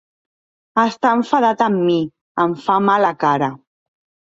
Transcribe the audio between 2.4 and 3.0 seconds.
em fa